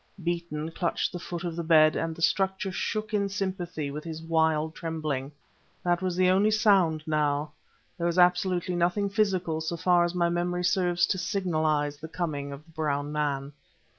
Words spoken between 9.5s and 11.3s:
so far as my memory serves to